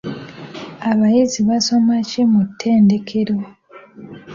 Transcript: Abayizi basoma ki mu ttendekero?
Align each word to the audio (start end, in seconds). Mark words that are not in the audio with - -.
Abayizi 0.89 1.39
basoma 1.47 1.93
ki 2.09 2.21
mu 2.31 2.41
ttendekero? 2.49 3.35